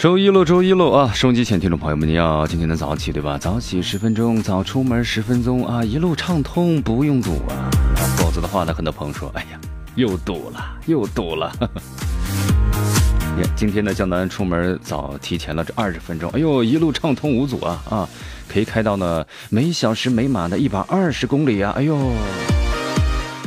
[0.00, 1.12] 周一喽，周一喽啊！
[1.12, 3.36] 收音机前听众朋友们，你要，今天的早起对吧？
[3.36, 7.68] 早起十分钟，早出门十分钟啊，一路畅通，不用堵啊。
[8.16, 9.60] 否则的话呢，很多朋友说，哎呀，
[9.96, 11.52] 又堵了， 又堵了。
[13.36, 18.08] 你看今天呢，江南出门早提前了这二十分钟，哎呦，一路畅通无阻啊啊，
[18.48, 21.94] 可以开到呢每小时每码的一百二十公里啊，哎呦，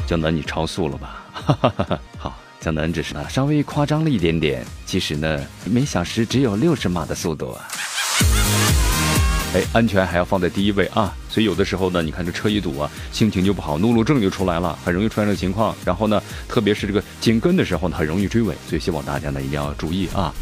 [0.05, 1.23] 江南你超速了吧？
[1.33, 1.99] 哈哈哈哈
[2.63, 7.67] 江南只是呢稍微夸张了一点点，其实呢每小时只有六十码的速度啊。
[9.53, 11.13] 哎，安全还要放在第一位啊！
[11.29, 15.75] 所以有的时候呢，你看这车一堵啊，心情就不好，怒路症就出来了，很容易出现这个情况。
[15.85, 20.33] 然后呢，特别是这个紧跟的时候呢，很容易追尾，所以希望大家呢一定要注意啊。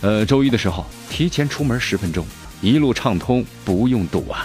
[0.00, 2.26] 呃，周一的时候提前出门十分钟，
[2.60, 4.44] 一路畅通，不用堵啊。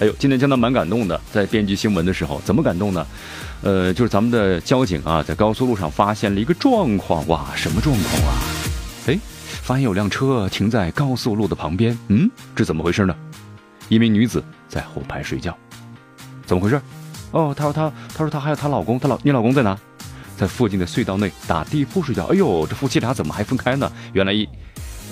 [0.00, 3.06] 哎呦，今天江南蛮感动的，在编辑新闻的时候，怎么感动呢？
[3.62, 8.40] 呃，就是咱们的交警啊，在高速路上发现了一个状况，哇，什么状况啊？
[9.06, 9.18] 哎，
[9.62, 13.14] 发现有辆车停在高速路的旁边，嗯，这怎么回事呢？
[13.88, 15.56] 一名女子在后排睡觉，
[16.46, 16.80] 怎么回事？
[17.32, 19.76] 哦，她说她，她说她还有她老公，她老你老公在哪？
[20.36, 22.24] 在附近的隧道内打地铺睡觉。
[22.26, 23.92] 哎呦，这夫妻俩怎么还分开呢？
[24.14, 24.48] 原来一。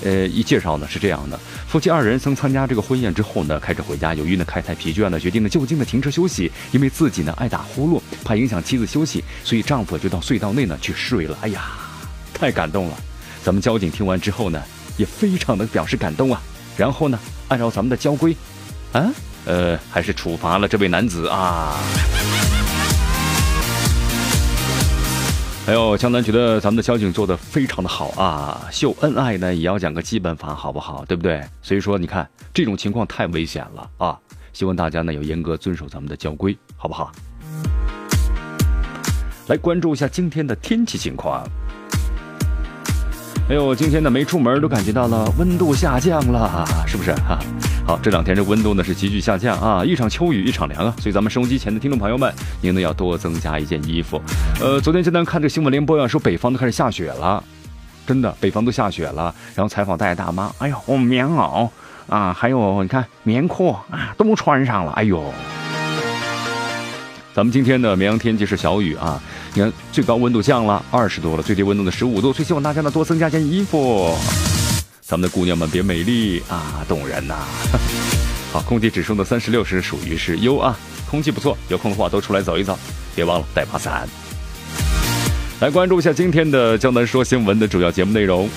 [0.05, 6.51] 呃，一介绍呢是这样的，夫妻二人曾参加这个婚宴之后呢，开车回家，由于呢开太疲倦了，决定呢就近的停车休息。
[6.71, 11.37] 因为自己呢爱打呼噜，怕影响妻子休息，所以丈夫就到隧道内呢去睡了。
[11.41, 11.63] 哎呀，
[12.33, 12.97] 太感动了！
[13.43, 14.63] 咱们交警听完之后呢，
[14.97, 16.41] 也非常的表示感动啊。
[16.77, 17.19] 然后呢，
[17.49, 18.37] 按照咱们的交规，
[18.93, 19.11] 啊，
[19.47, 21.77] 呃，还是处罚了这位男子啊。
[25.69, 31.05] 还有江南觉得咱们的交警做的非常的好啊，秀恩爱呢也要讲个基本法，好不好？
[31.05, 31.45] 对不对？
[31.61, 34.19] 所以说你看这种情况太危险了啊，
[34.55, 37.13] 希望大家呢要严格遵守咱们的交规，好不好？
[39.49, 41.47] 来关注一下今天的天气情况。
[43.51, 47.39] 哎呦，今天呢没出门都感觉到了温度下降了，是不是哈？
[47.87, 54.21] 好，这两天这温度呢是急剧下降啊，一场秋雨一场凉啊，所以咱们收音机前的听众朋友们，您呢要多增加一件衣服。
[54.61, 57.43] 呃，昨天简单看这新闻联播啊，说北方都开始下雪了，
[58.07, 59.35] 真的，北方都下雪了。
[59.55, 61.71] 然后采访大爷大妈，哎呦，我棉袄
[62.07, 64.93] 啊，还有你看棉裤啊，都穿上了。
[64.93, 65.25] 哎呦，
[67.33, 69.19] 咱们今天的绵阳天气是小雨啊，
[69.55, 74.15] 你看最高温度降了二十度了，最低温度呢十五度，所以希望大家呢多增加件衣服。
[75.01, 77.35] 咱们的姑娘们别美丽啊，动人呐！
[78.53, 80.79] 好，空气指数的三十六是属于是优啊，
[81.11, 82.79] 空气不错，有空的话都出来走一走，
[83.17, 84.07] 别忘了带把伞。
[85.61, 88.49] 来关注一下今天的江南说新闻的主要节目内容。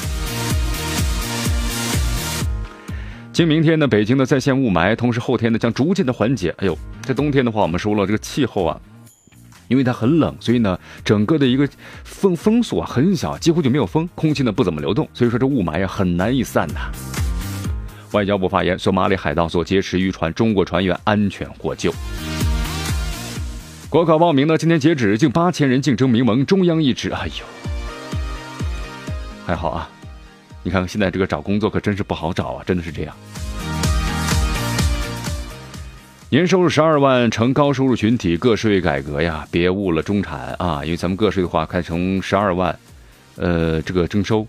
[3.34, 6.54] 今明天呢，北京的在线雾霾，同时后天呢将逐渐的缓解。
[6.58, 8.78] 哎呦，在冬天的话，我们说了这个气候啊。
[9.72, 11.66] 因为它很冷，所以呢，整个的一个
[12.04, 16.92] 风风速啊很小，几乎就没有风，空气呢不怎么流动，所以说这雾霾呀很难以散呐。
[18.12, 21.94] 外交部发言，索马里海盗所劫持渔船，中国船员安全获救。
[23.90, 27.46] 国考报名呢，今天截止，近八千人竞争名额，中央一职，哎呦，
[29.48, 29.90] 还好啊。
[30.64, 33.16] 你看看现在这个找工作可真是不好找啊，真的是这样。
[36.32, 40.80] 年收入十二万成高收入群体，个税改革呀，别误了中产啊！
[40.82, 42.74] 因为咱们个税的话，开成十二万，
[43.36, 44.48] 呃，这个征收，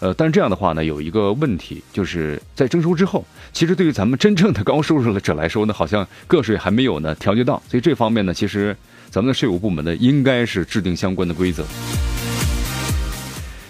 [0.00, 8.76] 呃，但是这样的话呢，有一个问题，就是在征收之后，其实对于咱们真正的高收入者来说呢，好像个税还没有呢调节到，所以这方面呢，其实
[9.08, 11.64] 咱们的税务部门呢，应该是制定相关的规则。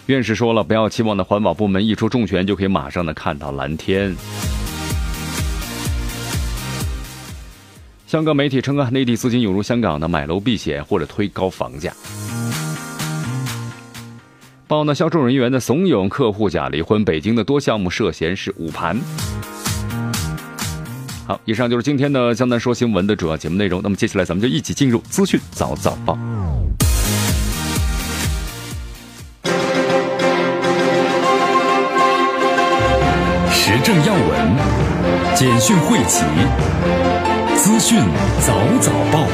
[0.07, 4.13] 院士说了，不要期望呢，环保部门一出重拳就可以马上呢看到蓝天。
[8.11, 11.93] 香港媒体称啊，内地资金涌入香港呢，买楼避险或者推高房价。
[14.67, 18.99] 报呢，销售人员的怂恿客户假离婚，北京的多项目涉嫌是捂盘。
[21.25, 23.81] 好，以上就是今天的江南说新闻的主要节目内容。
[23.81, 26.19] 那么接下来咱们就一起进入资讯早早报，
[33.53, 36.25] 时政要闻，简讯汇集。
[37.63, 37.99] 资讯
[38.41, 39.27] 早早报，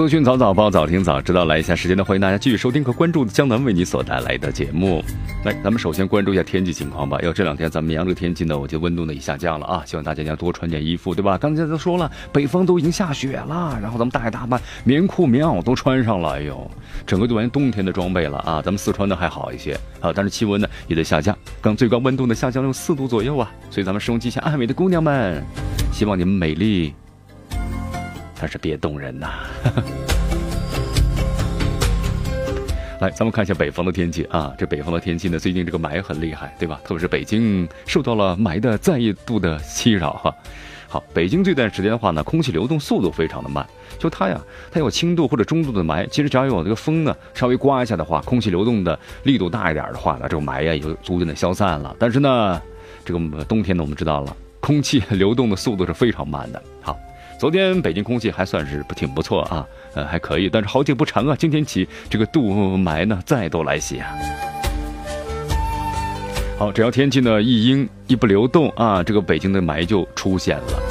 [0.00, 1.44] 资讯早早报，早听早知道。
[1.44, 5.04] 来一下时间呢，欢迎大家继续收听和关注江南为你所带来的节目。
[5.44, 7.18] 来，咱们首先关注一下天气情况吧。
[7.20, 11.36] 要这两天咱们阳这个天气呢，我觉得温度呢也下降了啊，希望大家要多穿点衣服，对吧？
[11.36, 16.70] 刚才都说了，北方都已经下雪了，然后咱们大爷大妈棉裤棉袄都穿上了，哎呦，
[17.06, 18.62] 整个就完冬天的装备了啊。
[18.62, 23.52] 咱们四川呢还好一些啊，但是气温呢也在下降，刚最高温度呢下降了四度左右啊。
[23.68, 25.44] 所以咱们收音机前爱美的姑娘们，
[25.92, 26.94] 希望你们美丽，
[28.40, 29.28] 但是别冻人呐。
[33.00, 34.52] 来，咱们看一下北方的天气啊。
[34.58, 36.80] 这北方的天气呢，最近这个霾很厉害，对吧？
[36.84, 40.34] 特别是北京受到了霾的再一度的侵扰哈。
[40.86, 43.66] 好，北京这段时间的话呢，空气流动速度非常的慢，
[43.98, 44.38] 就它呀，
[44.70, 46.06] 它有轻度或者中度的霾。
[46.08, 51.96] 其实只要有这个风呢，稍微刮一下的话，空气流动的力度大一点的话呢，这个霾呀也就逐渐的消散了。
[51.98, 52.60] 但是呢，
[53.02, 56.62] 这个冬天呢，我们知道了，空气 流动的速度是非常慢的。
[57.40, 64.12] 昨天北京空气还算是不挺不错啊，呃还可以，但是好景不长啊，今天起这个雾霾呢再度来袭啊。
[66.58, 70.82] 好，只要天气呢一阴一不流动啊，这个北京的霾就出现了。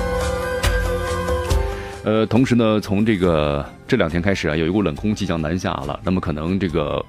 [2.04, 7.06] 呃，同时呢，从这个这两天开始啊，有一股冷空气将南下了，那么可能这个。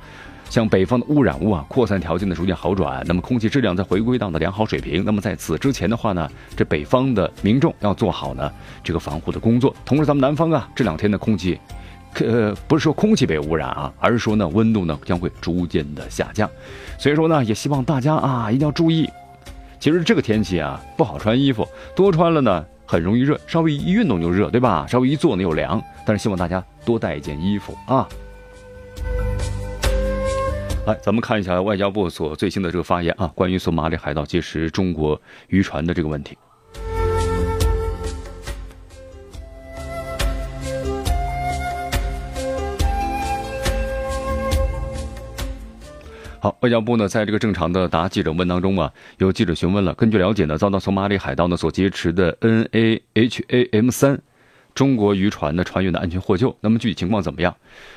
[0.50, 5.04] 像北方的污染物啊，扩散条件呢逐渐好转，那么空气质量在回归到的良好水平。
[5.04, 8.52] 那么在此之前的话呢，这北方的民众要做好呢
[8.82, 9.74] 这个防护的工作。
[9.84, 11.56] 同时，咱们南方啊这两天的空气，
[12.16, 16.50] 呃不是说空气被污染啊，而是说呢温度呢将会逐渐的下降。
[16.98, 19.08] 所以说呢，也希望大家啊一定要注意。
[19.78, 21.64] 其实这个天气啊不好穿衣服，
[21.94, 24.84] 多穿了呢很容易热，稍微一运动就热，对吧？
[24.88, 25.80] 稍微一坐呢又凉。
[26.04, 28.08] 但是希望大家多带一件衣服啊。
[30.86, 36.36] 来，咱们看一下外交部所最新的这个发言啊，关于索马里海盗劫持中国渔船的这个问题。
[46.42, 54.18] 好，外交部呢，在这个正常的答记者问当中啊，有记者询问了，根据了解呢，遭到索马里海盗呢所劫持的 N A H A M 三。
[54.80, 57.54] 中国渔船的船员的安全获救，那么具体情况怎么样？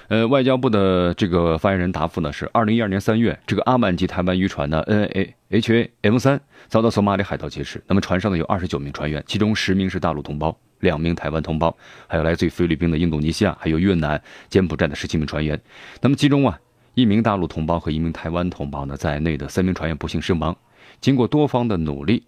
[0.10, 11.74] 呃，外交部的这个发言人答复呢是：二零一二年三月，这个阿曼级台湾渔船呢 N A H A M 三遭到索马里海盗劫持，那么船上呢有二十九名船员，其中十名是大陆同胞，两名台湾同胞，
[12.06, 15.58] 还有来自于菲律宾的、印度尼西亚、还有越南、柬埔寨的十七名船员。
[16.02, 16.60] 那么其中啊，
[16.96, 20.54] 一名大陆同胞和一名台湾同胞呢在内的三名船员不幸身亡。
[21.00, 22.24] 经过多方的努力。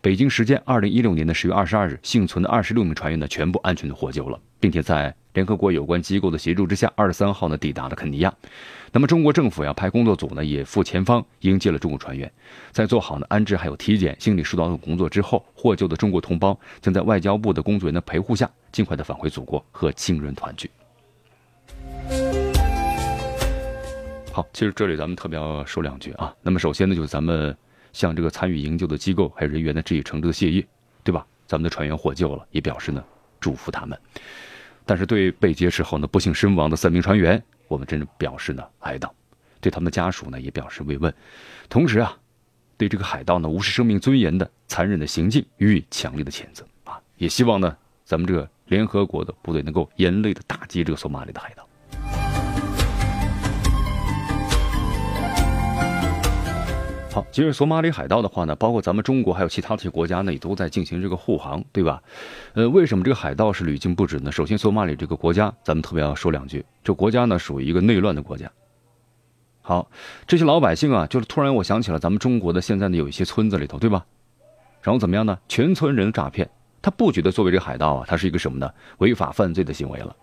[0.00, 8.32] 北京时间二零一六年的十月二十二日，幸存的二十六名船员呢，全部安全的获救了，并且在联合国有关机构的协助之下，二十三号呢抵达了肯尼亚。
[8.92, 12.30] 那么中国政府要派工作组呢也赴前方迎接了中国船员，
[12.70, 20.70] 在做好呢安置还有体检、心理疏导等工作之后，获救的中国同胞将在外交部的工作人员的陪护下，尽快的返回祖国和亲人团聚。
[24.30, 26.32] 好，其实这里咱们特别要说两句啊。
[26.40, 27.54] 那么首先呢，就是咱们。
[27.92, 30.66] 向这个参与营救的机构还有人员呢致以诚挚的谢意，
[31.02, 31.26] 对吧？
[31.46, 33.02] 咱们的船员获救了，也表示呢
[33.40, 33.98] 祝福他们。
[34.84, 39.10] 但是对被劫持后呢不幸身亡的三名船员，我们真的表示呢哀悼，
[39.60, 41.12] 对他们的家属呢也表示慰问。
[41.68, 42.16] 同时啊，
[42.76, 46.98] 对这个海盗呢无视生命尊严的残忍的行径予以强烈的谴责啊！
[47.16, 51.67] 也希望呢咱们这个联合国的部队能够严厉的打击这个索马里的海盗。
[57.18, 62.00] 好，其实索马里海盗的话呢，包括咱们中国还有其他的一些国家呢，也都在进行这个护航，对吧？
[62.52, 64.30] 呃，为什么这个海盗是屡禁不止呢？
[64.30, 68.48] 首先，索马里这个国家，咱们特别要说两句，这国家呢属于一个内乱的国家。
[69.62, 69.90] 好，
[70.28, 74.06] 这些老百姓啊，就是突然我想起了咱们中国的现在呢有一些村子里头，对吧？
[74.80, 75.36] 然后怎么样呢？
[75.48, 76.48] 全村人诈骗，
[76.80, 78.72] 他不觉得作为这个海盗啊，他是一个什么呢？
[78.98, 80.14] 违法犯罪的行为了。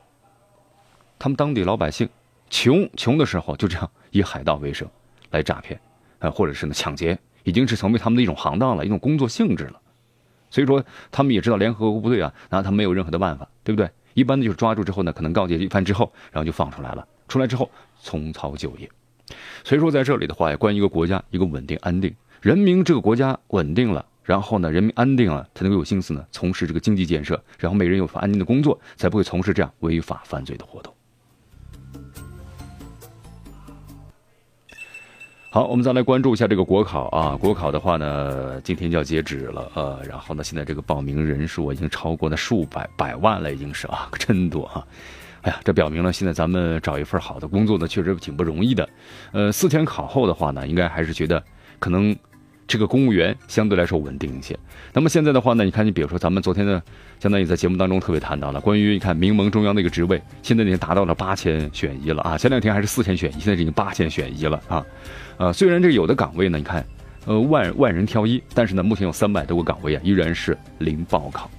[1.20, 2.08] 他们当地老百姓
[2.50, 4.88] 穷穷的时候，就这样以海盗为生
[5.32, 5.78] 来诈骗。
[6.20, 9.82] 呃，或者是呢，抢劫已经是成为他们的一种行当了，一种工作性质了。
[10.50, 13.90] 所以说，他们也知道联合国部队啊，拿他没有任何的办法，对不对？
[14.14, 17.06] 一般的就是抓住之后呢，可能告诫一番之后，然后就放出来了。
[17.28, 17.70] 出来之后
[18.02, 18.90] 重操旧业。
[19.64, 30.94] 所以说，在这里的话，关于一个国家一个稳定安定，人民这个国家稳定了，然后呢，人民安定了，才能够有心思呢从事这个经济建设，然后每人有份安定的工作，才不会从事这样违法犯罪的活动。
[35.56, 37.34] 好，我们再来关注一下这个国考啊。
[37.38, 44.86] 国考的话呢，今天就要截止了，呃，然后呢，现在这个报名人数已经超过那数百百万了，已经是啊， 真多啊。
[45.44, 48.90] 哎呀，这表明了现在咱们找一份好的工作呢，确实挺不容易的。
[49.32, 51.42] 呃，四天考后的话呢，应该还是觉得
[51.80, 52.14] 可能
[52.68, 54.58] 这个公务员相对来说稳定一些。
[54.94, 56.82] 那么现在的话呢，你看，你比如说咱们昨天呢，
[57.20, 64.86] 相当于在节目当中特别谈到了关于你看民盟中央的一个职位，现在已经达到了八千选一了啊，前两天还是四千选一，现在已经八千选一了啊。
[65.38, 66.86] 呃，虽然这有的岗位呢，你看，
[67.26, 71.52] 呃万万人挑一，但是呢，目前有三百多个岗位啊，依然是零报考。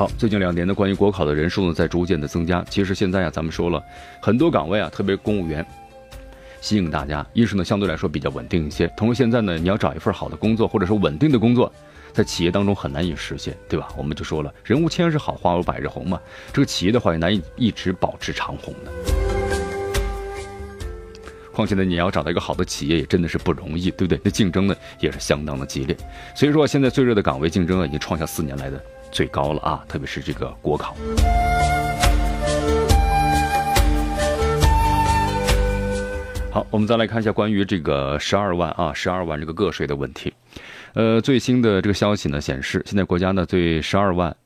[0.00, 2.64] 好，最近两年呢，关于国考的人数呢，在逐渐的增加。
[2.70, 3.84] 其实现在啊，咱们说了
[4.18, 5.62] 很多岗位啊，特别公务员，
[6.62, 7.26] 吸引大家。
[7.34, 11.70] 一是呢，相对来说比较稳定一些；同时现在呢，你要找一份好的工作，或者说稳定的工作，
[12.14, 13.88] 在企业当中很难以实现，对吧？
[13.94, 16.18] 我们就说了，人无千日好，花无百日红嘛。
[16.50, 18.90] 这个企业的话也难以一直保持长红的。
[21.52, 24.18] 况且呢，你要找到一个好的企业也真的是不容易，对不对？
[24.24, 25.94] 那竞争呢也是相当的激烈。
[26.34, 28.82] 所以说，现在最热的岗位竞争啊，已经创下四年来的。
[29.10, 29.84] 最高了啊！
[29.88, 30.94] 特别是这个国考。
[36.52, 40.32] 好，我们再来看一下关于这个十二万啊，十二万这个个税的问题。
[40.94, 44.36] 呃，最新的这个消息呢显示，现在国家呢对十二万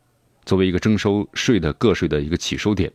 [0.45, 2.93] 作为一个征收税的个税的一个起收点。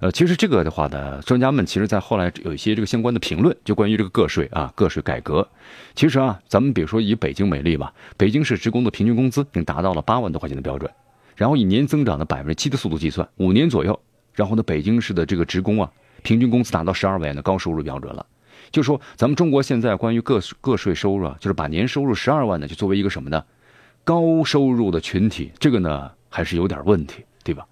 [0.00, 5.46] 呃，其实这个的话呢，专家们其实在后来有一些这个相关的评论，就关于这个个税啊，个税改革。
[5.94, 10.90] 其实啊，咱们比如说以北京为例吧，北京市职工的平均工资已经达到了八万多块钱的标准。
[11.38, 13.98] 然后以年增长的百分之七的速度计算，五年左右，
[14.34, 15.88] 然后呢，北京市的这个职工啊，
[16.24, 18.26] 平均工资达到十二万元的高收入标准了。
[18.72, 23.44] 就说咱们中国现在关于个个税收入啊，就是把年收入十二万呢，就作为一个什么呢？
[24.02, 27.64] 高收入的群体，这个呢还是有点问题，对吧？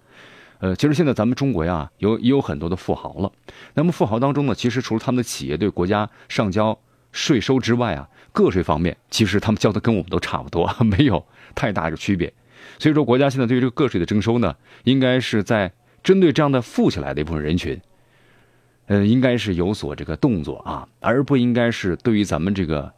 [0.59, 3.29] 呃，其实现在咱们中国呀，有也有很多的富豪了。
[3.73, 6.79] 那么富豪当中呢，其实除了他们的企业对国家上交
[7.11, 11.21] 税收之外啊，个税方面，其实他们交的跟我们都差不多，没有
[11.53, 12.31] 太大的区别。
[12.79, 15.71] 所以说，国家现在对于这个个税的征收呢，应该是在
[16.03, 17.79] 针对这样的富起来的一部分人群，
[18.85, 22.93] 呃，应该是有所这个动作啊，而不应该是对于咱们这个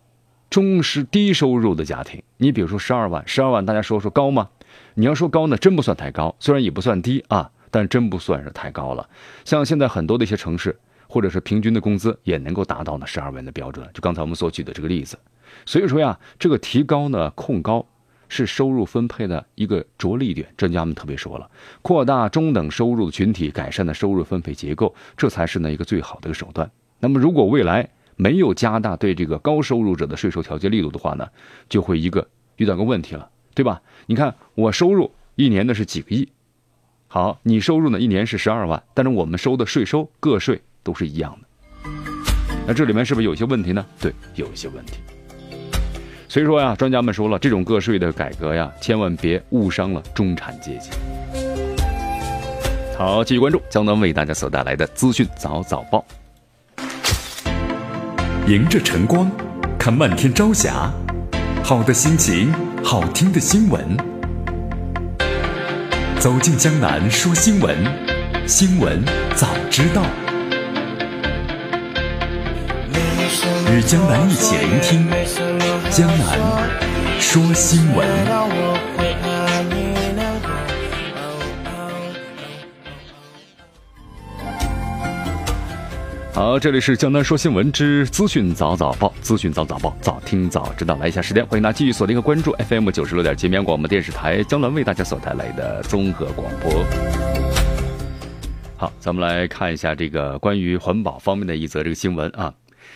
[0.50, 2.22] 中是低收入的家庭。
[2.38, 4.50] 你比如说十二万，十二万，大家说说高吗？
[4.96, 9.10] 你要说高呢，真不算太高，虽然也不算低啊，但真不算是太高了。
[9.46, 13.88] 像现在很多的一些城市，或者是平均的工资也能够达到呢十二万的标准。
[13.94, 15.18] 就刚才我们所举的这个例子，
[15.66, 17.88] 所以说呀，这个提高呢，控高。
[18.30, 21.50] 是收入分配的一个着力点，专家们特别说了，
[21.82, 26.72] 扩大中等收入群体，改善的收入分配结构，这才是呢一个最好的一个手段。
[27.00, 31.28] 那么，如果未来没有加大对这个高收入者的税收调节力度的话呢，
[31.68, 33.82] 就会一个遇到个问题了，对吧？
[34.06, 36.30] 你看我收入一年的是几个亿，
[37.08, 41.90] 好，你收入呢一年是十二万，但是我们收的税收个税都是一样的，
[42.68, 43.86] 那这里面是不是有些问题呢？
[44.00, 45.00] 对，有一些问题。
[46.30, 50.92] 所以说呀，专家们说了，这种个税的改革呀，千万别误伤了中产阶级。
[52.96, 56.06] 好，继续关注江南为大家所带来的资讯早早报。
[58.46, 59.30] 迎着晨光，
[59.80, 60.92] 看漫天朝霞，
[61.64, 63.98] 好的心情，好听的新闻。
[66.20, 67.76] 走进江南说新闻，
[68.46, 69.04] 新闻
[69.36, 70.04] 早知道。
[73.72, 75.08] 与江南一起聆听。
[75.92, 76.40] 江南
[77.20, 78.08] 说新闻，
[86.34, 90.96] 好，这里是江南说新闻之资讯早早报，资讯早早报，早听早知道。
[90.96, 96.84] 来一下时间，欢迎大家继续锁定和关注 FM 九十六点七绵阳广播电视台江南为大家所带来的综合广播。
[98.78, 102.52] 好，咱们来看一下这个关于环保方面的一则这个新闻啊。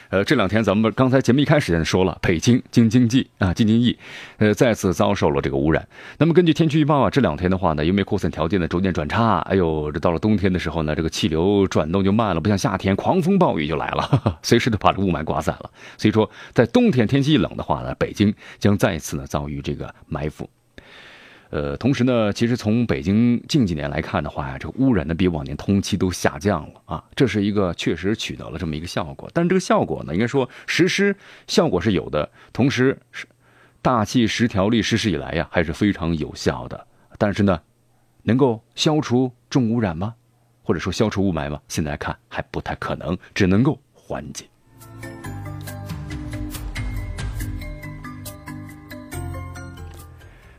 [0.09, 3.97] 呃，这两天咱们刚才节目一开始就说了，北京京津冀啊，京津冀，
[4.37, 5.87] 呃，再次遭受了这个污染。
[6.17, 15.69] 那么根据天气预报啊，这两天的话呢，因为扩散条件呢逐渐转差，哎呦，这到了冬天的时候呢，这个气流转动就慢了，不像夏天狂风暴雨就来了， 随时都把这雾霾刮散了。
[15.97, 20.49] 所以说，在冬天天气一冷的话呢，北京将再次呢遭遇这个埋伏。
[21.53, 29.29] 呃，同时呢，其实从北京近几年来看的话呀，这个污染呢比往年同期都下降了啊，这是一个确实取得了这么一个效果。
[29.35, 33.27] 但是这个效果呢，应该说实施效果是有的，同时是
[33.83, 36.87] 大气十条例实施以来呀，还是非常有效的。
[37.19, 37.61] 但是呢，
[38.23, 40.15] 能够消除重污染吗？
[40.63, 41.61] 或者说消除雾霾吗？
[41.67, 44.45] 现在看还不太可能，只能够缓解。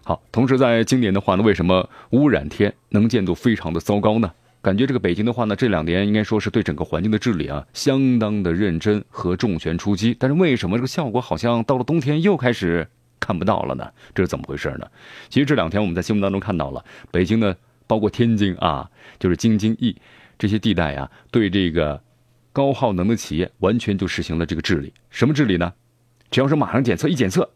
[0.04, 4.30] 好，同时在今年的话呢，为什么污染天能见度非常的糟糕呢？
[4.60, 10.14] 感觉这个北京的话呢，这两年应该说是对整个环境的治理啊，相当的认真和重拳出击。
[10.18, 12.86] 但是为什么这个效果好像到了冬天又开始
[13.18, 13.90] 看不到了呢？
[14.14, 14.86] 这是怎么回事呢？
[15.30, 17.56] 其实这两天我们在新闻当中看到了，北京呢，
[17.86, 19.96] 包括天津啊，就是京津冀
[20.38, 22.02] 这些地带啊，对这个
[22.52, 24.92] 高耗能的企业完全就实行了这个治理。
[25.08, 25.72] 什么治理呢？
[26.30, 27.50] 只要是马上检测，一检测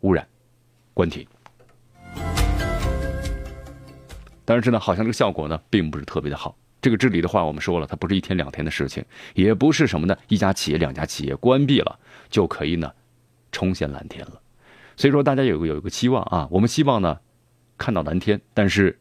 [0.00, 0.26] 污染，
[0.92, 1.26] 关停。
[4.46, 6.56] 但是呢，好像这个效果呢，并不是特别的好。
[6.80, 11.98] 这个治理的话，我们说了，它不是一天两天的事情，也不是什么呢，一家企业、两家企业关闭了
[12.30, 12.92] 就可以呢，
[13.50, 14.40] 重现蓝天了。
[14.96, 17.18] 所以说，大家有个有一个期望啊，我们希望呢，
[17.76, 18.40] 看到蓝天。
[18.54, 18.98] 但是，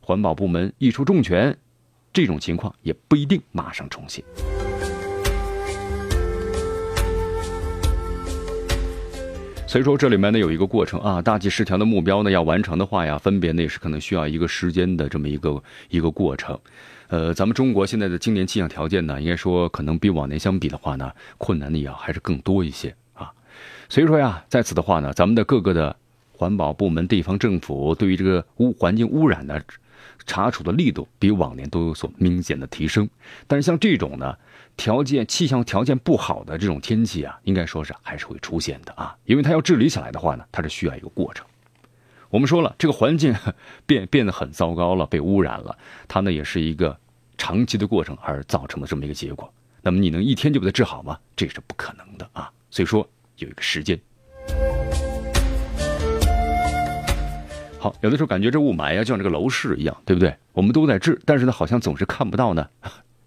[0.00, 1.56] 环保部门一出重拳，
[2.12, 4.24] 这种情况也不一定马上重现。
[9.68, 16.58] 所以说，这里面呢有一个过程啊，大气十条的目标呢要完成的话呀，分别呢也是可能需要一个时间的这么一个一个过程。
[17.08, 23.30] 呃，咱们中国现在的今年气象条件呢，应该说可能比往年相比的话呢，困难的也还是更多一些啊。
[23.90, 25.94] 所以说呀，在此的话呢，咱们的各个的
[26.32, 29.62] 环保部门、地方政府对于这个污环境污染的
[30.24, 33.06] 查处的力度，比往年都有所明显的提升。
[33.46, 34.34] 但是像这种呢。
[34.78, 41.44] 条件气象条件不好的这种天气啊，应该说是还是会出现的啊，因为它要治理起来的话呢，它是需要一个过程。
[42.30, 43.34] 我们说了，这个环境
[43.84, 46.96] 变变得很糟糕了，被污染了，它呢也是一个
[47.36, 49.52] 长期的过程而造成的这么一个结果。
[49.82, 51.18] 那么你能一天就把它治好吗？
[51.34, 52.48] 这是不可能的啊。
[52.70, 53.06] 所以说
[53.38, 53.98] 有一个时间。
[57.80, 60.32] 好，有的时候感觉这雾霾呀，就像这个楼市一样，对不对？
[60.52, 62.68] 我们都在治，但是呢，好像总是看不到呢。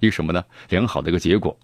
[0.01, 0.43] 一个什么呢？
[0.69, 1.55] 良好的一个结果。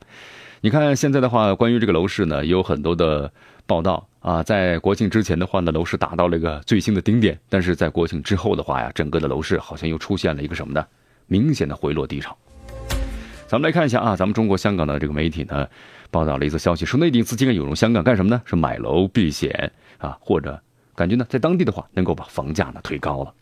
[0.62, 3.32] 你看现在的话，关于这个楼市呢，有很多的
[3.66, 4.42] 报道啊。
[4.42, 10.86] 在国庆之前的话呢，楼市达到了一个最新的顶点，但是在国庆之后的话呀，整个的楼市好像又出现了一个什么呢？
[11.26, 12.36] 明显的回落低潮。
[13.48, 15.68] 咱们来看一下啊，咱们中国香港的这个媒体呢，
[16.12, 18.42] 报道了一则消息，说内地资金涌入香港干什么呢？
[18.46, 20.60] 是买楼避险啊，或者
[20.96, 23.34] 感觉呢，在当地的话能够把房价呢推高了。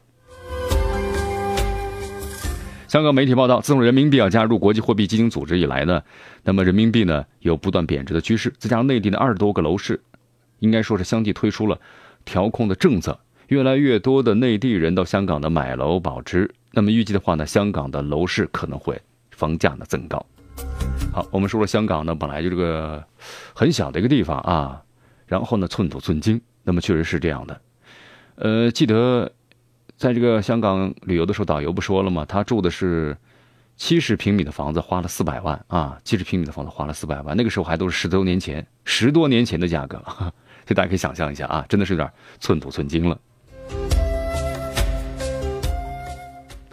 [2.96, 6.02] 香港媒体报道，自从人民币啊加入国际货币基金组织以来呢，
[6.46, 8.54] 那么人民币呢有不断贬值的趋势。
[8.58, 10.02] 再加上内地的二十多个楼市，
[10.60, 11.78] 应该说是相继推出了
[12.24, 16.50] 调控的政策，越来越多的内地人到香港的买楼保值。
[16.72, 18.98] 那么预计的话呢，香港的楼市可能会
[19.32, 20.26] 房价呢增高。
[21.12, 23.04] 好，我们说了，香港呢本来就这个
[23.54, 24.82] 很小的一个地方啊，
[25.28, 27.62] 然后呢寸土寸金，那么确实是这样的。
[28.36, 29.34] 呃，记得。
[29.98, 32.26] 在这个香港旅游的时候，导游不说了吗？
[32.26, 33.16] 他住的是
[33.78, 35.98] 七十平米的房子，花了四百万啊！
[36.04, 43.18] 七十平米的房子花了四百万，那个时候还都是十多年前，十多年前的价格， 所以大家可以想象一下啊，真的是有点寸土寸金了。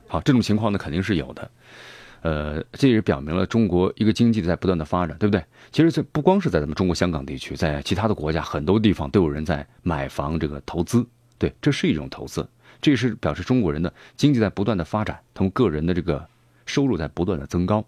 [0.09, 1.51] 好，这种情况呢肯定是有的，
[2.23, 5.45] 呃，这也表明了中国一个经济在不断的发展，对不对？
[5.71, 11.07] 其实这不光是在咱们中国香港地区，在其他的国家很多地方都有人在买房这个投资，
[11.39, 12.47] 对，这是一种投资。
[12.83, 16.29] 这是表示中国人的经济在不断的发展，他们个人的这个
[16.67, 17.83] 收入在不断的增高，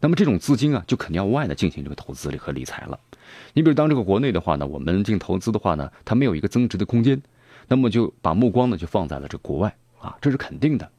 [0.00, 2.98] 那么这种资金啊，就肯定要外的进行这个投资和理财了。
[3.54, 7.22] 你比如当这个国内的话呢，我们进投资的话呢，它没有一个增值的空间，
[7.68, 10.90] 那么就把目光呢就放在了这国外啊，这是肯定的。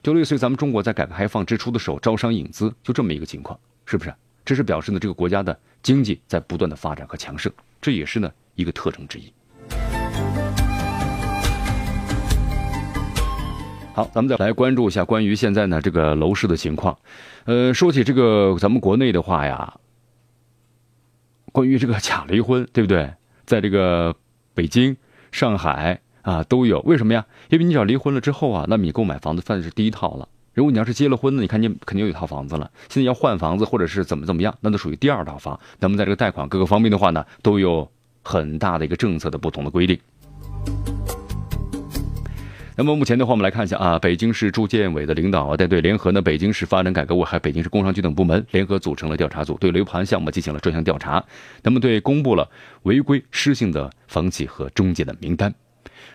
[0.00, 4.14] 就类似于咱们中国在改革开放之初的时候招商引资，就这么一个情况，是不是？
[4.44, 9.32] 这是表示呢这个国家的经济在不断的发展和强盛，这也是呢一个特征之一。
[13.94, 16.96] 好，咱们再来关注一下关于现在呢这个楼市的情况。
[17.44, 19.74] 呃，说起这个咱们国内的话呀，
[21.52, 23.12] 关于这个假离婚，对不对？
[23.44, 24.14] 在这个
[24.54, 24.96] 北京、
[25.30, 26.80] 上海啊都有。
[26.80, 27.26] 为什么呀？
[27.50, 30.26] 因为你只要离婚了之后啊，那么你购买房子算是第一套了。
[30.54, 32.70] 如果你要是结了婚呢，你看你肯定有一套房子了。
[32.88, 35.60] 现在要换房子或者是怎么怎么样，那都属于第二套房。
[35.78, 37.86] 那么在这个贷款各个方面的话呢，都有
[38.22, 39.98] 很大的一个政策的不同的规定。
[42.74, 51.22] 那么目前的话，我们来看一下啊，北京市住建委的领导啊带队联合呢北京市发展改革委还北京市工商局等部门联合组成了调查组，对楼盘项目进行了专项调查。
[51.62, 52.48] 那么对公布了
[52.84, 55.52] 违规失信的房企和中介的名单。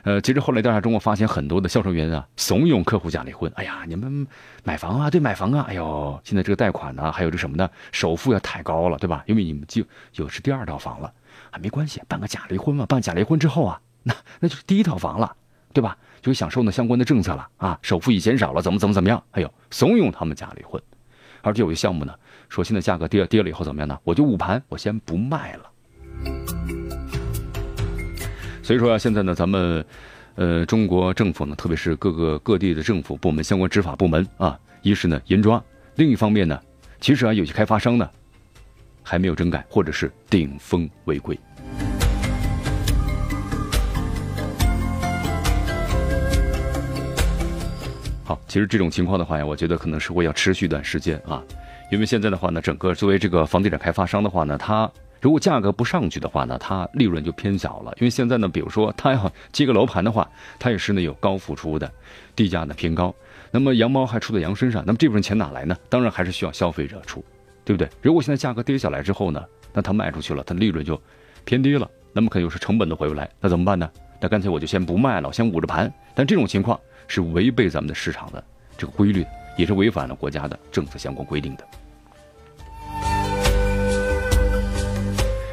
[0.02, 3.52] 呃，其实后来调查中，我发现很多的销售员啊怂恿客户假离婚。
[3.56, 4.26] 哎呀，你们
[4.63, 7.70] 买房啊，对买房啊，哎呦，现在这个贷款呢，还有这什么呢？
[7.91, 9.24] 首付要太高了，对吧？
[9.28, 9.84] 因为你们就
[10.15, 11.13] 有是第二套房了，
[11.52, 15.36] 啊，没关系，办个假离婚嘛，办假离婚之后啊，那那就是第一套房了，
[15.78, 15.96] 对吧？
[16.24, 19.24] 就享受呢相关的政策了啊，首付也减少了，怎么怎么怎么样？
[19.30, 20.82] 还有怂恿他们假离婚，
[21.44, 22.12] 而且有些项目呢，
[22.50, 23.96] 说现在价格跌跌了以后怎么样呢？
[24.04, 25.72] 我就捂盘，我先不卖了。
[28.63, 29.86] 所以说啊，现在呢，咱们
[30.34, 35.63] 呃中国政府呢，特别是各个各地的政府部门、相关执法部门啊，一是呢严抓，
[35.94, 36.60] 另一方面呢，
[37.00, 38.10] 其实啊有些开发商呢
[39.04, 41.40] 还没有整改，或者是顶风违规。
[48.28, 51.42] 好，其实这种情况的话呀，我觉得可能是会要持续一段时间啊，
[51.90, 57.94] 因为现在的话呢，整个作为这个房地产开发商的话呢，它如果价格不上去的话呢，它利润就偏小了。
[58.02, 61.90] 因为现在呢，比如说它要接个楼盘的话，它也是呢有高付出的，
[62.36, 63.16] 地价呢偏高，
[63.50, 65.74] 那么羊毛还出在羊身上，那么这部分钱哪来呢？
[65.88, 67.24] 当然还是需要消费者出，
[67.63, 67.88] 对不对？
[68.02, 71.02] 如果现在价格跌下来之后呢，那它卖出去了，它利润就
[71.46, 73.90] 偏低了，那么可能是成本都回不来，那怎么办呢？
[74.20, 75.90] 那干脆我就先不卖了，我先捂着盘。
[76.13, 78.43] 但这种情况是违背咱们的市场的
[78.78, 79.26] 这个规律，
[79.58, 81.63] 也是违反了国家的政策相关规定的。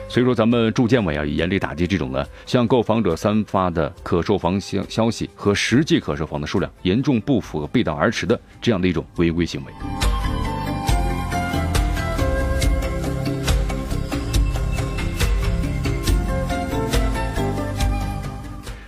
[0.09, 9.73] 所以说，咱们住建委啊，严厉打击这种呢向购房者散发的可售房消消息和实际可售房的数量严重不符合背道而驰的这样的一种违规行为。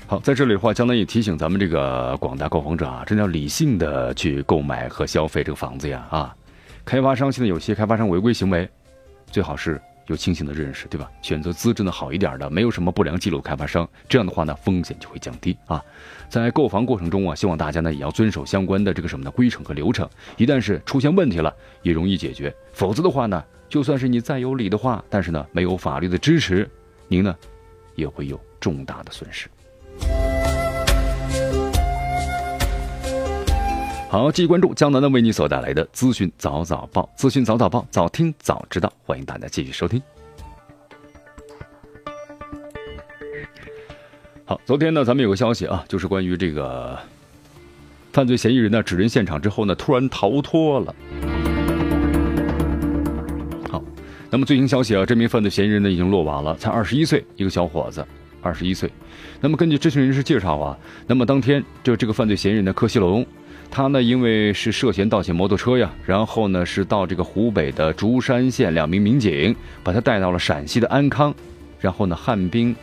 [0.09, 6.37] 好，在这里的话，江南也提醒咱们这个广大购房者啊，真的要理性的去购买和消费这个房子呀啊！
[6.85, 8.71] 开发商现在有些开发商违规行为，
[9.33, 11.11] 最好是有清醒的认识，对吧？
[11.23, 15.83] 选择资质呢好一点的，没有什么不良记录开发商，这样的话呢，风险就会降低啊。
[16.29, 22.55] 在购房过程中啊，希望大家呢也要遵守相关的这个什么的规程和流程，一旦是出现问题了，也容易解决。
[22.73, 26.71] 否则的话呢，就算是你再有理的话，但是呢没有法律的支持，
[27.09, 27.35] 您呢
[27.97, 29.49] 也会有重大的损失。
[34.09, 40.01] 好，继续关注江南的为你所带来的资讯早早报，资讯早早报，早听早知道，欢迎大家继续收听。
[44.45, 46.97] 好，昨天呢，咱们有个消息啊，就是关于这个
[48.13, 50.95] 犯罪嫌疑人呢，指认现场之后呢，突然逃脱了。
[53.69, 53.83] 好，
[54.31, 58.07] 那么最新消息啊，这名犯罪嫌疑人呢，已经落网了，才二十一岁，一个小伙子，
[58.41, 58.89] 二十一岁。
[59.41, 63.27] 那么根据知情人士介绍啊，那么当天就这个犯罪嫌疑人的柯西龙。
[63.71, 71.35] 他呢，因为是涉嫌盗窃摩托车呀，然后呢是到这个湖北的竹山县，两名民警把他带到了陕西的安康，
[71.79, 72.75] 然后呢汉滨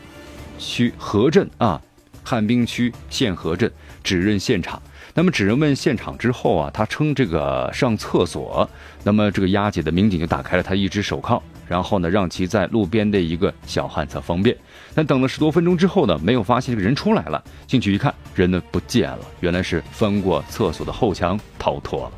[0.59, 1.81] 区河镇啊，
[2.23, 3.71] 汉滨区县河镇
[4.03, 4.81] 指认现场。
[5.15, 8.69] 那么指认问现场之后啊，他称这个上厕所，
[9.03, 11.41] 那么这个押解的民警就打开了他一只手铐。
[11.67, 14.55] 然后呢，让其在路边的一个小旱厕方便。
[14.93, 17.43] 但等了十多分钟之后呢，没有发现这个人出来了。
[17.65, 22.11] 进去一看，人呢不见了，原来是翻过厕所的后墙逃脱了。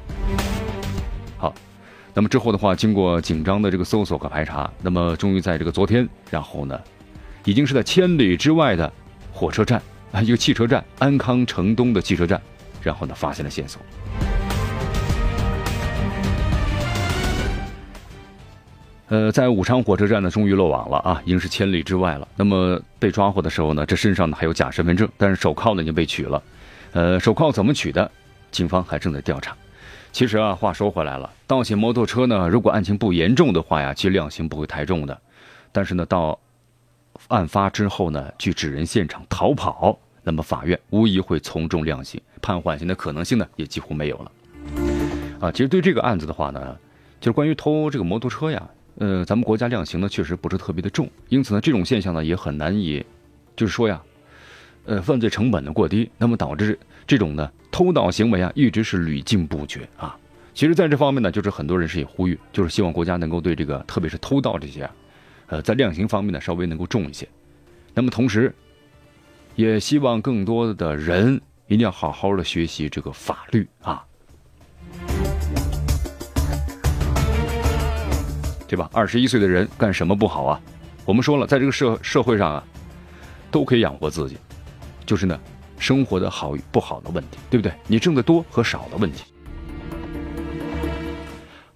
[1.37, 1.53] 好，
[2.13, 6.79] 那么之后的话，经过紧张的这个搜索和排查，那么终于在这个昨天，然后呢，
[7.43, 8.91] 已经是在千里之外的
[9.31, 9.81] 火车站
[10.11, 12.41] 啊，一个汽车站安康城东的汽车站，
[12.81, 13.81] 然后呢发现了线索。
[19.07, 22.27] 呃，在武昌火车站呢，终于落网了啊，已经是千里之外了。
[22.35, 26.41] 那么被抓获的时候呢，这身上呢还有假身份证，但是手铐呢已经被取了。
[26.93, 28.09] 呃，手铐怎么取的？
[28.49, 29.55] 警方还正在调查。
[30.11, 35.21] 其实啊，话说回来了，盗窃摩托车呢，如果案情不严重的话呀，其实量刑不会太重的。
[35.71, 36.39] 但是呢，到
[37.27, 44.31] 案发之后呢，去指认现场逃跑，那么法院无疑会从重量刑，判缓刑的可能性呢也几乎没有了。
[45.41, 46.75] 啊，其实对这个案子的话呢，
[47.19, 48.67] 就是关于偷这个摩托车呀。
[48.97, 53.05] 呃，咱们国家量刑呢确实不是特别的重，因此呢，这种现象呢也很难以，
[53.55, 54.01] 就是说呀，
[54.85, 60.17] 呃，犯罪成本呢过低，那么导致这种呢偷盗行为啊一直是屡禁不绝啊。
[60.53, 64.89] 其实，在这方面呢，就是很多人是也呼吁，就是希望国家能够对这个，特别是偷盗这些，
[65.47, 67.27] 呃，在量刑方面呢稍微能够重一些。
[67.93, 68.55] 那么同时，
[69.55, 74.05] 也希望更多的人一定要好好的学习这个法律啊。
[78.67, 78.89] 对吧？
[78.93, 80.59] 二十一岁的人干什么不好啊？
[81.05, 82.63] 我们说了，在这个社社会上啊，
[83.51, 84.37] 都可以养活自己，
[85.05, 85.39] 就是呢，
[85.77, 87.71] 生活的好与不好的问题，对不对？
[87.87, 89.23] 你挣的多和少的问题。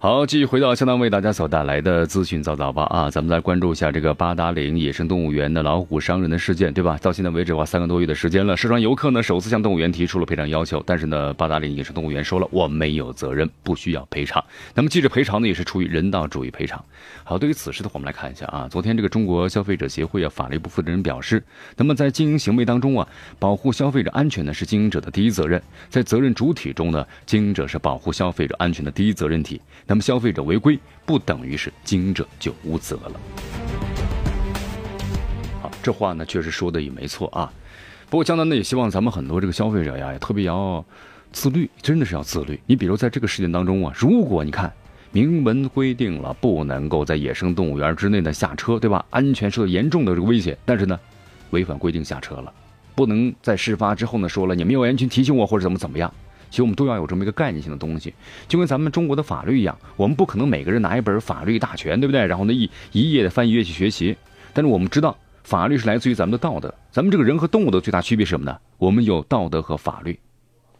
[0.02, 6.98] 好，继续回到相当为大家所带来的资讯早早报啊，咱们来关注一下这个八达岭野生动物园的老虎伤人的事件，对吧？
[7.02, 14.42] 到现在为止，话三个多月的时间了，涉船游客呢首次向动物园提出了赔偿要求，但是呢，八达岭野生动物园说了，我没有责任，不需要赔偿。
[14.74, 16.82] 那么，记者赔偿呢，也是出于人道主义赔偿。
[17.22, 21.44] 好，对于此事的话，我们来看一下啊，昨天这个中国消费者协会啊法律部负责人表示，
[21.76, 23.06] 那么在经营行为当中啊，
[23.38, 29.60] 保护消费者安全呢是经营者的第一责任，在责任主体中呢，经营者是保护消费者安全的第一责任体。
[29.90, 33.20] 那么消费者违规不等于是经营者就无责了。
[35.60, 37.52] 好，这话呢确实说的也没错啊。
[38.08, 40.84] 不过江南呢也希望咱们很多这个消费者呀，也特别要
[41.32, 42.60] 自律，真的是要自律。
[42.66, 44.72] 你比如在这个事件当中啊，如果你看
[45.10, 49.04] 明文规定了不能够在野生动物园之内呢下车，对吧？
[49.10, 50.96] 安全受到严重的这个威胁，但是呢
[51.50, 52.52] 违反规定下车了，
[52.94, 56.14] 不能在事发之后呢说了你没有人群提醒我或者怎么怎么样。
[56.50, 58.12] 其实我们都要有这么一个概念性的东西，
[58.48, 62.26] 就跟咱们中国的法律一样，我们不可能每个人拿一本法律大全，对不对？
[62.26, 64.16] 然后呢一一页的翻一页去学习，
[64.52, 68.58] 但是我们知道法律是来自于咱们的道德，咱们这个人和动物的最大区别是什么呢？
[68.78, 70.18] 我们有道德和法律，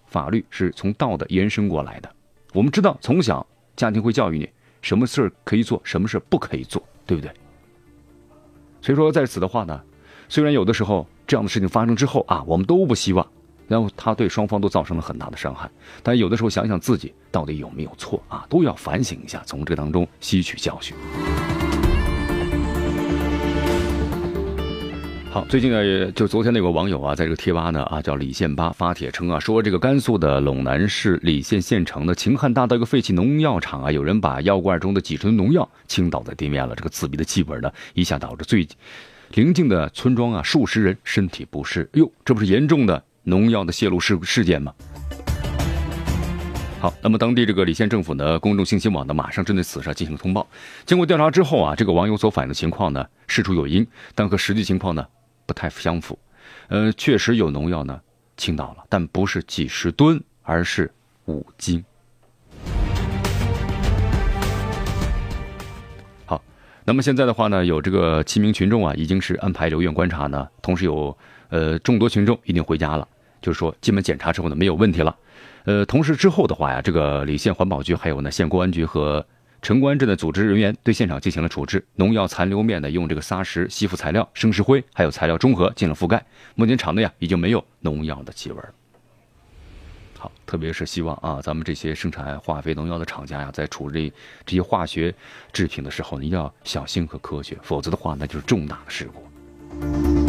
[0.07, 2.11] 法律是从道德延伸过来的。
[2.53, 4.49] 我们知道从小家庭会教育你
[4.83, 7.31] 什么事儿可以做，什么事儿不可以做，对不对？
[8.83, 9.81] 所以说在此的话呢，
[10.29, 13.25] 虽然有的时候这样的事情发生之后啊，我们都不希望，
[13.71, 15.71] 然后他对双方都造成了很大的伤害，
[16.03, 20.93] 但有的时候想想自己到底有没有错啊，都要反省一下，从这当中吸取教训。
[25.31, 38.67] 好，最近呢，就昨天那个网友啊，在这个贴吧呢啊，叫李宪八发帖称啊，说这个甘肃的陇南市李县县城的秦汉大道一个废弃农药厂啊，有人把药罐中的几十吨农药倾倒在地面了，这个刺鼻的气味呢，一下导致最
[39.35, 41.89] 邻近的村庄啊数十人身体不适。
[41.93, 44.75] 哟，这不是严重的农药的泄露事事件吗？
[46.81, 50.47] 好，那么当地这个李县政府呢，公众信息网呢，马上针对此事进行了通报。
[50.87, 55.07] 经过调查之后啊，这个网友所反映的情况呢，事出有因，但和实际情况呢。
[55.47, 56.17] 不太相符，
[56.69, 58.01] 呃，确实有农药呢
[58.37, 60.89] 倾倒了，但不是几十吨，而是
[61.25, 61.85] 五斤。
[66.25, 66.41] 好，
[66.85, 73.09] 那么现在的话呢，有这个七名群众啊，已经是安排留院观察呢，同时有呃众多群众已经回家了，
[73.41, 75.17] 就是说基本检查之后呢没有问题了，
[75.65, 79.25] 呃，同时之后的话呀，这个李县环保局还有呢县公安局和。
[79.63, 86.25] 城关镇的组织人员对现场进行了处置，农药残留面呢，用这个砂石吸附材料、生石灰，还有材料中和进了覆盖。
[86.55, 88.59] 目前场内啊已经没有农药的气味。
[90.19, 94.11] 好，特别是希望啊，咱们这些生产化肥、农药的厂家呀，在处理
[94.47, 95.15] 这些化学
[95.53, 100.20] 制品的时候，一定要小心和科学，否则的话那就是重大的事故。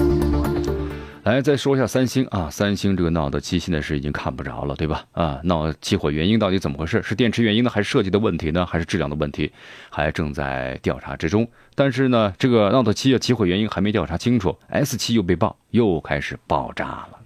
[1.23, 5.05] 来，再说一下三星啊，三星这个 Note 七现在是已经看不着了，对吧？
[5.11, 6.99] 啊，闹起火原因到底怎么回事？
[7.03, 9.51] 是电池原因呢，还是设计的问题呢，还是质量的问题？
[9.91, 11.47] 还正在调查之中。
[11.75, 17.19] 但是呢，这个 Note 七的起火原因还没调查清楚，S 七又被爆，又开始爆炸了。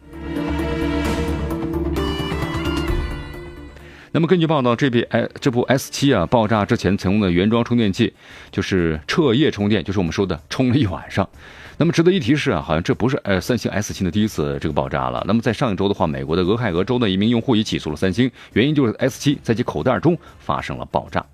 [4.16, 8.14] 那么根据报道，这部哎这部 S 七啊，爆炸之前曾用的原装充电器，
[8.50, 11.28] 就是彻夜充电，就是我们说的充了一晚上。
[11.76, 15.22] 那么值得一提是啊，好像这不是呃三星 S 七的第一次这个爆炸了。
[15.28, 21.26] 那么在上一周的话，美国的俄亥俄州的一名用户也起诉了三星，原因就是 S 七在其口袋中发生了爆炸。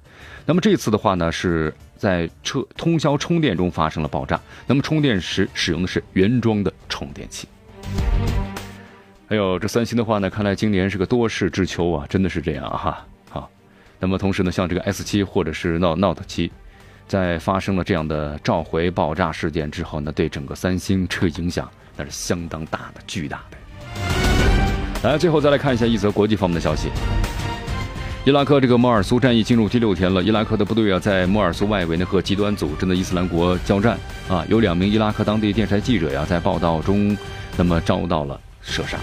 [0.47, 4.41] 那么这次的话呢，是在车通宵充电中发生了爆炸。
[4.65, 7.47] 那么充电时使用的是原装的充电器。
[9.31, 13.01] 哎呦这三星的话呢，看来今年是个多事之秋啊，真的是这样哈。
[13.29, 13.49] 好，
[13.97, 16.51] 那么同时呢，像这个 S 七或者是 Note Note 七。
[17.07, 25.09] 在发生了这样的召回爆炸事件之后呢，对整个三星车影响那是相当大的、巨大的。
[25.09, 26.89] 来，最后再来看一下一则国际方面的消息：
[28.25, 37.17] 伊拉克这个摩尔苏战役进入第六天了，伊拉克的部队啊在摩尔苏外围呢和极端组织的伊斯兰国交战啊，有两名伊拉克当地电视台记者呀在报道中
[37.55, 38.97] 那么遭到了射杀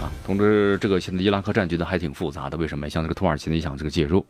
[0.00, 0.10] 啊。
[0.24, 2.88] 同时，这个现在伊拉克战局呢还挺复杂的，为什么？
[2.88, 4.24] 像这个土耳其呢想这个介入。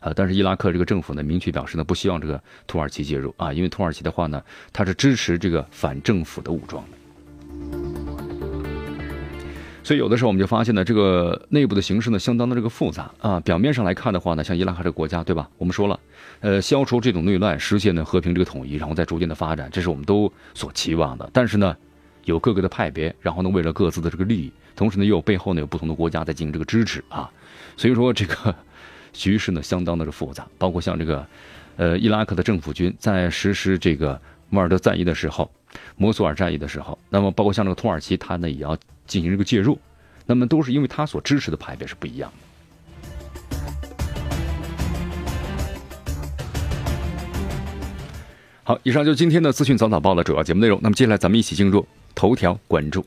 [0.00, 4.40] 呃，但是伊拉克这个政府呢，明确表示呢，不希望这个土耳其介入啊，因为土耳其的话呢，
[4.72, 6.98] 它是支持这个反政府的武装的。
[9.82, 13.40] 所以有的时候我们就发现呢，这个内部的形势呢，相当的这个复杂啊。
[13.40, 15.48] 表面上来看的话呢，像伊拉克这个国家，对吧？
[15.56, 15.98] 我们说了，
[16.40, 21.28] 呃，消除这种内乱，实现呢和平这个统一，然后再逐渐的发展，这是我们都所期望的。
[21.32, 21.74] 但是呢，
[22.28, 27.30] 有各个的派别，然后呢，为了各自的这个利益，同时呢，又有背后呢有不同的国家在进行这个支持啊。
[27.76, 28.54] 所以说这个。
[29.10, 31.26] 局势呢，相当的是复杂，包括像这个，
[31.76, 35.50] 呃，伊拉克的政府军在实施这个摩尔德战役的时候，
[35.96, 39.76] 摩苏尔战役的时候，那么包括像这个土耳其，他呢也要进行这个介入，
[40.26, 42.47] 那么都是因为他所支持的派别是不一样的。
[48.68, 50.78] 好，以上就是今天的资讯早早报的主要节目内容。
[50.82, 53.02] 那么接下来咱们一起进入头条关注。